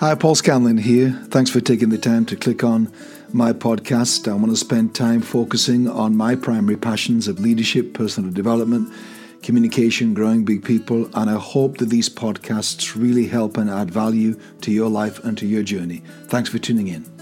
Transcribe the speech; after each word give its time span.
Hi, 0.00 0.14
Paul 0.14 0.36
Scanlon 0.36 0.78
here. 0.78 1.10
Thanks 1.30 1.50
for 1.50 1.60
taking 1.60 1.88
the 1.88 1.98
time 1.98 2.24
to 2.26 2.36
click 2.36 2.62
on 2.62 2.88
my 3.32 3.52
podcast. 3.52 4.30
I 4.30 4.34
want 4.34 4.50
to 4.50 4.56
spend 4.56 4.94
time 4.94 5.20
focusing 5.20 5.88
on 5.88 6.16
my 6.16 6.36
primary 6.36 6.76
passions 6.76 7.26
of 7.26 7.40
leadership, 7.40 7.94
personal 7.94 8.30
development, 8.30 8.92
communication, 9.42 10.14
growing 10.14 10.44
big 10.44 10.62
people, 10.62 11.10
and 11.14 11.28
I 11.28 11.34
hope 11.34 11.78
that 11.78 11.88
these 11.88 12.08
podcasts 12.08 12.94
really 12.94 13.26
help 13.26 13.56
and 13.56 13.68
add 13.68 13.90
value 13.90 14.38
to 14.60 14.70
your 14.70 14.88
life 14.88 15.18
and 15.24 15.36
to 15.36 15.46
your 15.46 15.64
journey. 15.64 16.04
Thanks 16.28 16.48
for 16.48 16.60
tuning 16.60 16.86
in. 16.86 17.17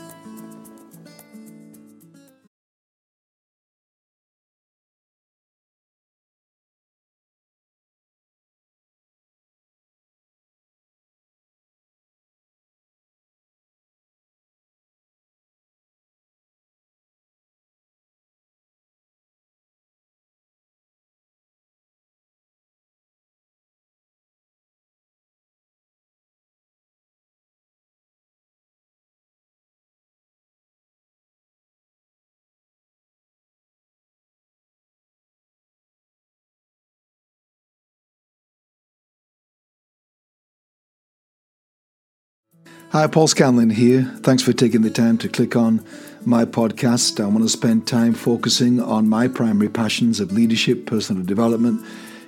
Hi, 42.91 43.08
Paul 43.08 43.27
Scanlon 43.27 43.70
here. 43.70 44.05
Thanks 44.20 44.45
for 44.45 44.53
taking 44.53 44.83
the 44.83 44.91
time 44.91 45.19
to 45.19 45.28
click 45.28 45.56
on 45.56 45.84
my 46.25 46.44
podcast. 46.44 47.22
I 47.22 47.27
want 47.27 47.42
to 47.42 47.48
spend 47.48 47.84
time 47.88 48.14
focusing 48.14 48.80
on 48.80 49.08
my 49.08 49.27
primary 49.27 49.69
passions 49.69 50.20
of 50.20 50.30
leadership, 50.30 50.86
personal 50.86 51.25
development, 51.25 51.84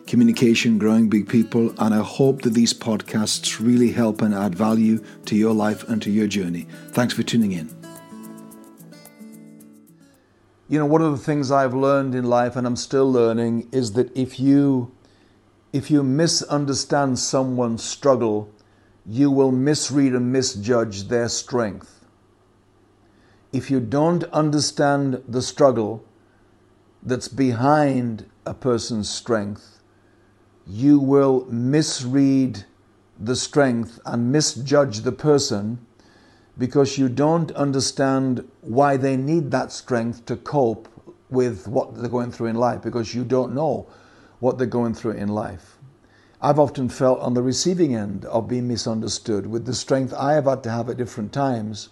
communication, 0.08 0.76
growing 0.76 1.08
big 1.08 1.28
people, 1.28 1.72
and 1.78 1.94
I 1.94 2.02
hope 2.02 2.42
that 2.42 2.54
these 2.54 2.74
podcasts 2.74 3.64
really 3.64 3.92
help 3.92 4.20
and 4.20 4.34
add 4.34 4.56
value 4.56 4.98
to 5.26 5.36
your 5.36 5.54
life 5.54 5.88
and 5.88 6.02
to 6.02 6.10
your 6.10 6.26
journey. 6.26 6.66
Thanks 6.88 7.14
for 7.14 7.22
tuning 7.22 7.52
in. 7.52 7.70
You 10.68 10.80
know, 10.80 10.86
one 10.86 11.02
of 11.02 11.12
the 11.12 11.24
things 11.24 11.52
I've 11.52 11.72
learned 11.72 12.16
in 12.16 12.24
life 12.24 12.56
and 12.56 12.66
I'm 12.66 12.76
still 12.76 13.10
learning 13.10 13.68
is 13.70 13.92
that 13.92 14.14
if 14.16 14.40
you 14.40 14.90
if 15.72 15.88
you 15.88 16.02
misunderstand 16.02 17.20
someone's 17.20 17.84
struggle, 17.84 18.50
you 19.08 19.30
will 19.30 19.50
misread 19.50 20.12
and 20.12 20.30
misjudge 20.30 21.08
their 21.08 21.30
strength. 21.30 22.04
If 23.54 23.70
you 23.70 23.80
don't 23.80 24.24
understand 24.24 25.22
the 25.26 25.40
struggle 25.40 26.04
that's 27.02 27.28
behind 27.28 28.26
a 28.44 28.52
person's 28.52 29.08
strength, 29.08 29.80
you 30.66 30.98
will 30.98 31.46
misread 31.48 32.66
the 33.18 33.34
strength 33.34 33.98
and 34.04 34.30
misjudge 34.30 35.00
the 35.00 35.12
person 35.12 35.78
because 36.58 36.98
you 36.98 37.08
don't 37.08 37.50
understand 37.52 38.46
why 38.60 38.98
they 38.98 39.16
need 39.16 39.50
that 39.50 39.72
strength 39.72 40.26
to 40.26 40.36
cope 40.36 40.86
with 41.30 41.66
what 41.66 41.94
they're 41.94 42.10
going 42.10 42.30
through 42.30 42.48
in 42.48 42.56
life 42.56 42.82
because 42.82 43.14
you 43.14 43.24
don't 43.24 43.54
know 43.54 43.86
what 44.40 44.58
they're 44.58 44.66
going 44.66 44.92
through 44.92 45.12
in 45.12 45.28
life. 45.28 45.77
I've 46.40 46.60
often 46.60 46.88
felt 46.88 47.18
on 47.18 47.34
the 47.34 47.42
receiving 47.42 47.96
end 47.96 48.24
of 48.26 48.46
being 48.46 48.68
misunderstood 48.68 49.48
with 49.48 49.64
the 49.64 49.74
strength 49.74 50.14
I 50.14 50.34
have 50.34 50.44
had 50.44 50.62
to 50.62 50.70
have 50.70 50.88
at 50.88 50.96
different 50.96 51.32
times 51.32 51.88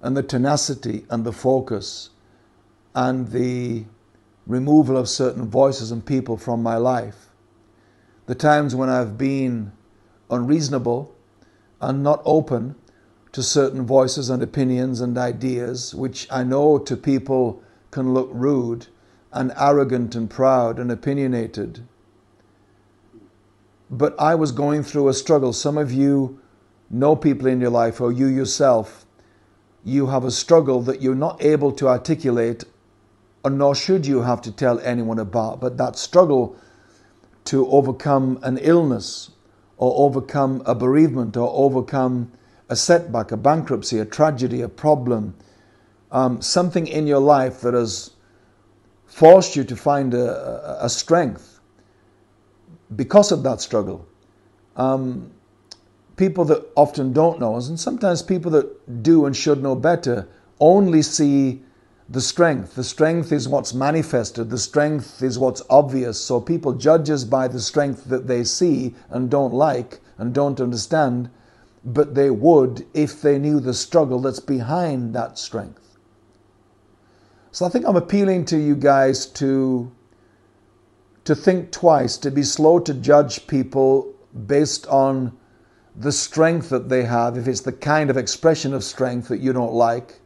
and 0.00 0.16
the 0.16 0.22
tenacity 0.22 1.06
and 1.10 1.24
the 1.24 1.32
focus 1.32 2.10
and 2.94 3.32
the 3.32 3.86
removal 4.46 4.96
of 4.96 5.08
certain 5.08 5.48
voices 5.48 5.90
and 5.90 6.06
people 6.06 6.36
from 6.36 6.62
my 6.62 6.76
life. 6.76 7.30
The 8.26 8.36
times 8.36 8.76
when 8.76 8.88
I've 8.88 9.18
been 9.18 9.72
unreasonable 10.30 11.12
and 11.80 12.00
not 12.02 12.22
open 12.24 12.76
to 13.32 13.42
certain 13.42 13.84
voices 13.84 14.30
and 14.30 14.40
opinions 14.40 15.00
and 15.00 15.18
ideas, 15.18 15.96
which 15.96 16.28
I 16.30 16.44
know 16.44 16.78
to 16.78 16.96
people 16.96 17.60
can 17.90 18.14
look 18.14 18.30
rude 18.32 18.86
and 19.32 19.52
arrogant 19.58 20.14
and 20.14 20.30
proud 20.30 20.78
and 20.78 20.92
opinionated 20.92 21.88
but 23.98 24.18
I 24.18 24.34
was 24.34 24.52
going 24.52 24.82
through 24.82 25.08
a 25.08 25.14
struggle. 25.14 25.52
Some 25.52 25.78
of 25.78 25.92
you 25.92 26.40
know 26.90 27.14
people 27.14 27.46
in 27.46 27.60
your 27.60 27.70
life, 27.70 28.00
or 28.00 28.12
you 28.12 28.26
yourself, 28.26 29.06
you 29.84 30.06
have 30.06 30.24
a 30.24 30.30
struggle 30.30 30.82
that 30.82 31.00
you're 31.00 31.14
not 31.14 31.42
able 31.42 31.72
to 31.72 31.88
articulate, 31.88 32.64
or 33.44 33.50
nor 33.50 33.74
should 33.74 34.06
you 34.06 34.22
have 34.22 34.42
to 34.42 34.52
tell 34.52 34.80
anyone 34.80 35.18
about. 35.18 35.60
But 35.60 35.76
that 35.78 35.96
struggle 35.96 36.56
to 37.46 37.68
overcome 37.68 38.38
an 38.42 38.58
illness, 38.58 39.30
or 39.76 39.92
overcome 39.96 40.62
a 40.66 40.74
bereavement, 40.74 41.36
or 41.36 41.50
overcome 41.54 42.32
a 42.68 42.76
setback, 42.76 43.30
a 43.30 43.36
bankruptcy, 43.36 43.98
a 43.98 44.04
tragedy, 44.04 44.62
a 44.62 44.68
problem, 44.68 45.34
um, 46.10 46.40
something 46.40 46.86
in 46.86 47.06
your 47.06 47.20
life 47.20 47.60
that 47.60 47.74
has 47.74 48.10
forced 49.06 49.54
you 49.54 49.62
to 49.64 49.76
find 49.76 50.14
a, 50.14 50.84
a 50.84 50.88
strength 50.88 51.53
because 52.96 53.32
of 53.32 53.42
that 53.42 53.60
struggle. 53.60 54.06
Um, 54.76 55.30
people 56.16 56.44
that 56.46 56.64
often 56.76 57.12
don't 57.12 57.40
know 57.40 57.56
us, 57.56 57.68
and 57.68 57.78
sometimes 57.78 58.22
people 58.22 58.50
that 58.52 59.02
do 59.02 59.26
and 59.26 59.36
should 59.36 59.62
know 59.62 59.74
better, 59.74 60.28
only 60.60 61.02
see 61.02 61.62
the 62.08 62.20
strength. 62.20 62.74
The 62.74 62.84
strength 62.84 63.32
is 63.32 63.48
what's 63.48 63.72
manifested, 63.72 64.50
the 64.50 64.58
strength 64.58 65.22
is 65.22 65.38
what's 65.38 65.62
obvious. 65.70 66.20
So 66.20 66.40
people 66.40 66.74
judge 66.74 67.10
us 67.10 67.24
by 67.24 67.48
the 67.48 67.60
strength 67.60 68.04
that 68.06 68.26
they 68.26 68.44
see 68.44 68.94
and 69.08 69.30
don't 69.30 69.54
like 69.54 70.00
and 70.18 70.34
don't 70.34 70.60
understand, 70.60 71.30
but 71.84 72.14
they 72.14 72.30
would 72.30 72.86
if 72.94 73.22
they 73.22 73.38
knew 73.38 73.60
the 73.60 73.74
struggle 73.74 74.20
that's 74.20 74.40
behind 74.40 75.14
that 75.14 75.38
strength. 75.38 75.80
So 77.52 77.64
I 77.64 77.68
think 77.68 77.86
I'm 77.86 77.96
appealing 77.96 78.44
to 78.46 78.58
you 78.58 78.74
guys 78.74 79.26
to 79.26 79.90
to 81.24 81.34
think 81.34 81.70
twice, 81.72 82.16
to 82.18 82.30
be 82.30 82.42
slow 82.42 82.78
to 82.80 82.94
judge 82.94 83.46
people 83.46 84.14
based 84.46 84.86
on 84.88 85.36
the 85.96 86.12
strength 86.12 86.68
that 86.70 86.88
they 86.88 87.04
have, 87.04 87.38
if 87.38 87.46
it's 87.46 87.60
the 87.60 87.72
kind 87.72 88.10
of 88.10 88.16
expression 88.16 88.74
of 88.74 88.84
strength 88.84 89.28
that 89.28 89.40
you 89.40 89.52
don't 89.52 89.72
like 89.72 90.20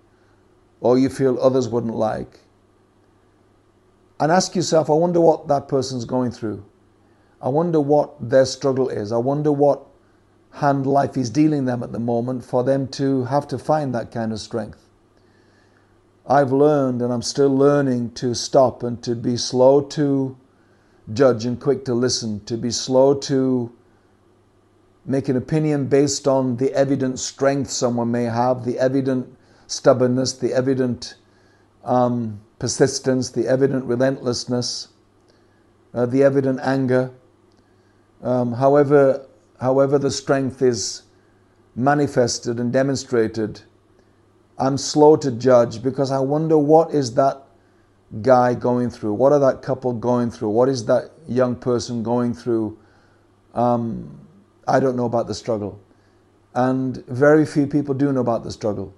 or 0.80 0.98
you 0.98 1.08
feel 1.08 1.38
others 1.40 1.68
wouldn't 1.68 1.94
like. 1.94 2.40
And 4.20 4.32
ask 4.32 4.56
yourself, 4.56 4.90
I 4.90 4.94
wonder 4.94 5.20
what 5.20 5.48
that 5.48 5.68
person's 5.68 6.04
going 6.04 6.30
through. 6.30 6.64
I 7.40 7.48
wonder 7.48 7.80
what 7.80 8.16
their 8.30 8.46
struggle 8.46 8.88
is. 8.88 9.12
I 9.12 9.18
wonder 9.18 9.52
what 9.52 9.86
hand 10.52 10.86
life 10.86 11.16
is 11.16 11.30
dealing 11.30 11.66
them 11.66 11.82
at 11.82 11.92
the 11.92 11.98
moment 12.00 12.44
for 12.44 12.64
them 12.64 12.88
to 12.88 13.24
have 13.24 13.46
to 13.48 13.58
find 13.58 13.94
that 13.94 14.10
kind 14.10 14.32
of 14.32 14.40
strength. 14.40 14.88
I've 16.26 16.52
learned 16.52 17.00
and 17.00 17.12
I'm 17.12 17.22
still 17.22 17.54
learning 17.54 18.12
to 18.14 18.34
stop 18.34 18.82
and 18.82 19.02
to 19.04 19.14
be 19.14 19.36
slow 19.36 19.82
to 19.82 20.36
judge 21.12 21.44
and 21.44 21.60
quick 21.60 21.84
to 21.86 21.94
listen, 21.94 22.44
to 22.44 22.56
be 22.56 22.70
slow 22.70 23.14
to 23.14 23.72
make 25.04 25.28
an 25.28 25.36
opinion 25.36 25.86
based 25.86 26.28
on 26.28 26.56
the 26.58 26.72
evident 26.74 27.18
strength 27.18 27.70
someone 27.70 28.10
may 28.10 28.24
have, 28.24 28.64
the 28.64 28.78
evident 28.78 29.34
stubbornness, 29.66 30.34
the 30.34 30.52
evident 30.52 31.14
um, 31.84 32.40
persistence, 32.58 33.30
the 33.30 33.46
evident 33.46 33.84
relentlessness, 33.84 34.88
uh, 35.94 36.04
the 36.04 36.22
evident 36.22 36.60
anger. 36.62 37.10
Um, 38.22 38.52
however, 38.52 39.26
however 39.60 39.98
the 39.98 40.10
strength 40.10 40.60
is 40.60 41.02
manifested 41.74 42.60
and 42.60 42.72
demonstrated, 42.72 43.62
I'm 44.58 44.76
slow 44.76 45.16
to 45.16 45.30
judge 45.30 45.82
because 45.82 46.10
I 46.10 46.18
wonder 46.18 46.58
what 46.58 46.92
is 46.92 47.14
that 47.14 47.47
guy 48.22 48.54
going 48.54 48.90
through? 48.90 49.14
What 49.14 49.32
are 49.32 49.38
that 49.40 49.62
couple 49.62 49.92
going 49.92 50.30
through? 50.30 50.50
What 50.50 50.68
is 50.68 50.86
that 50.86 51.10
young 51.26 51.56
person 51.56 52.02
going 52.02 52.34
through? 52.34 52.78
Um, 53.54 54.20
I 54.66 54.80
don't 54.80 54.96
know 54.96 55.06
about 55.06 55.26
the 55.26 55.34
struggle. 55.34 55.80
And 56.54 57.04
very 57.06 57.44
few 57.46 57.66
people 57.66 57.94
do 57.94 58.12
know 58.12 58.20
about 58.20 58.44
the 58.44 58.50
struggle. 58.50 58.94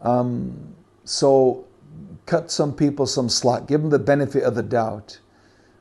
Um, 0.00 0.74
so 1.04 1.66
cut 2.26 2.50
some 2.50 2.74
people 2.74 3.06
some 3.06 3.28
slack, 3.28 3.66
give 3.66 3.80
them 3.80 3.90
the 3.90 3.98
benefit 3.98 4.44
of 4.44 4.54
the 4.54 4.62
doubt, 4.62 5.18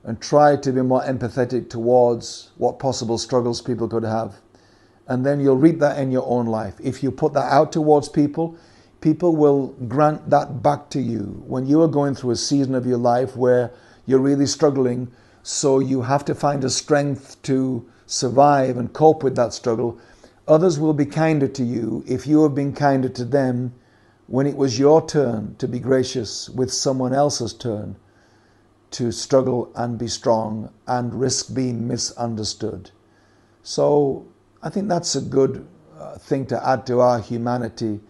and 0.03 0.19
try 0.21 0.55
to 0.55 0.71
be 0.71 0.81
more 0.81 1.01
empathetic 1.03 1.69
towards 1.69 2.51
what 2.57 2.79
possible 2.79 3.17
struggles 3.17 3.61
people 3.61 3.87
could 3.87 4.03
have. 4.03 4.35
And 5.07 5.25
then 5.25 5.39
you'll 5.39 5.57
reap 5.57 5.79
that 5.79 5.97
in 5.97 6.11
your 6.11 6.25
own 6.27 6.45
life. 6.45 6.75
If 6.81 7.01
you 7.01 7.11
put 7.11 7.33
that 7.33 7.51
out 7.51 7.71
towards 7.71 8.09
people, 8.09 8.57
people 9.01 9.35
will 9.35 9.67
grant 9.87 10.29
that 10.29 10.61
back 10.61 10.89
to 10.89 10.99
you 10.99 11.43
when 11.47 11.65
you 11.65 11.81
are 11.81 11.87
going 11.87 12.15
through 12.15 12.31
a 12.31 12.35
season 12.35 12.75
of 12.75 12.85
your 12.85 12.97
life 12.97 13.35
where 13.35 13.71
you're 14.05 14.19
really 14.19 14.45
struggling. 14.45 15.09
So 15.43 15.79
you 15.79 16.01
have 16.01 16.25
to 16.25 16.35
find 16.35 16.63
a 16.63 16.69
strength 16.69 17.41
to 17.43 17.89
survive 18.05 18.77
and 18.77 18.91
cope 18.91 19.23
with 19.23 19.35
that 19.35 19.53
struggle. 19.53 19.99
Others 20.47 20.79
will 20.79 20.93
be 20.93 21.05
kinder 21.05 21.47
to 21.47 21.63
you 21.63 22.03
if 22.07 22.27
you 22.27 22.43
have 22.43 22.55
been 22.55 22.73
kinder 22.73 23.09
to 23.09 23.23
them 23.23 23.73
when 24.27 24.45
it 24.45 24.55
was 24.55 24.77
your 24.77 25.05
turn 25.05 25.55
to 25.57 25.67
be 25.67 25.79
gracious 25.79 26.49
with 26.49 26.71
someone 26.71 27.13
else's 27.13 27.53
turn 27.53 27.95
to 28.91 29.11
struggle 29.11 29.71
and 29.75 29.97
be 29.97 30.07
strong 30.07 30.71
and 30.87 31.13
risk 31.13 31.53
being 31.53 31.87
misunderstood. 31.87 32.91
So 33.63 34.25
I 34.61 34.69
think 34.69 34.89
that's 34.89 35.15
a 35.15 35.21
good 35.21 35.67
uh, 35.97 36.17
thing 36.17 36.45
to 36.47 36.67
add 36.67 36.85
to 36.87 36.99
our 36.99 37.19
humanity 37.19 38.01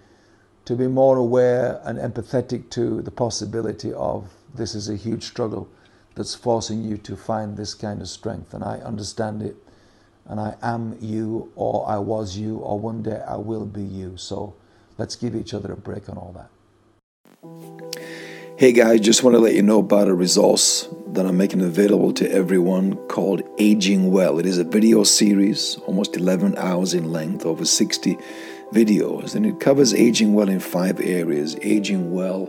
to 0.70 0.76
be 0.76 0.86
more 0.86 1.18
aware 1.18 1.82
and 1.84 1.98
empathetic 1.98 2.70
to 2.70 3.02
the 3.02 3.10
possibility 3.10 3.92
of 3.94 4.30
this 4.54 4.76
is 4.76 4.88
a 4.88 4.96
huge 4.96 5.24
struggle 5.24 5.68
that's 6.14 6.36
forcing 6.36 6.84
you 6.84 6.96
to 6.96 7.16
find 7.16 7.58
this 7.58 7.74
kind 7.74 8.00
of 8.04 8.08
strength. 8.08 8.54
And 8.54 8.64
I 8.64 8.78
understand 8.78 9.42
it. 9.42 9.56
And 10.26 10.40
I 10.40 10.54
am 10.62 10.96
you, 11.02 11.52
or 11.56 11.90
I 11.90 11.98
was 11.98 12.38
you, 12.38 12.58
or 12.58 12.80
one 12.80 13.02
day 13.02 13.20
I 13.28 13.38
will 13.38 13.66
be 13.66 13.82
you. 13.82 14.16
So 14.18 14.54
let's 15.00 15.16
give 15.16 15.36
each 15.36 15.56
other 15.56 15.72
a 15.72 15.76
break 15.76 16.08
on 16.08 16.20
all 16.20 16.36
that. 16.38 16.52
Hey 18.56 18.72
guys, 18.72 19.00
just 19.00 19.24
want 19.24 19.34
to 19.34 19.40
let 19.40 19.56
you 19.56 19.64
know 19.64 19.80
about 19.80 20.08
a 20.08 20.14
resource 20.14 20.88
that 21.14 21.26
I'm 21.26 21.38
making 21.38 21.62
available 21.62 22.14
to 22.14 22.32
everyone 22.32 22.96
called 23.08 23.42
Aging 23.58 24.12
Well. 24.12 24.38
It 24.38 24.46
is 24.46 24.60
a 24.60 24.64
video 24.64 25.04
series, 25.04 25.78
almost 25.88 26.16
11 26.16 26.56
hours 26.58 26.94
in 26.94 27.12
length, 27.12 27.46
over 27.46 27.66
60 27.66 28.18
videos, 28.72 29.34
and 29.34 29.46
it 29.46 29.60
covers 29.60 29.94
aging 29.94 30.34
well 30.34 30.50
in 30.50 30.60
five 30.60 31.00
areas 31.00 31.58
aging 31.64 32.12
well 32.12 32.48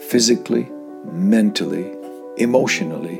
physically, 0.00 0.68
mentally, 1.04 1.94
emotionally, 2.36 3.18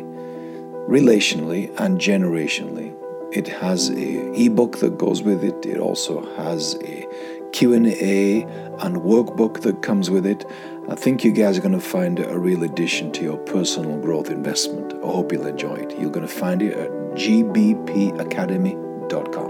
relationally, 0.89 1.73
and 1.79 2.01
generationally. 2.01 2.95
It 3.33 3.47
has 3.47 3.91
a 3.91 4.33
ebook 4.33 4.79
that 4.79 4.99
goes 4.99 5.23
with 5.23 5.45
it. 5.45 5.67
It 5.67 5.79
also 5.79 6.25
has 6.35 6.75
a 6.83 7.07
Q&A 7.53 8.43
and 8.43 8.97
workbook 8.97 9.61
that 9.63 9.83
comes 9.83 10.11
with 10.11 10.27
it. 10.27 10.45
I 10.89 10.95
think 10.95 11.23
you 11.23 11.33
guys 11.33 11.59
are 11.59 11.61
going 11.61 11.73
to 11.73 11.81
find 11.81 12.19
it 12.19 12.31
a 12.31 12.39
real 12.39 12.63
addition 12.63 13.13
to 13.13 13.23
your 13.23 13.37
personal 13.37 13.99
growth 13.99 14.31
investment. 14.31 14.95
I 14.95 15.07
hope 15.07 15.33
you'll 15.33 15.47
enjoy 15.47 15.75
it. 15.75 15.99
You're 15.99 16.11
going 16.11 16.27
to 16.27 16.33
find 16.33 16.63
it 16.63 16.79
at 16.79 16.89
gbpacademy.com. 16.91 19.48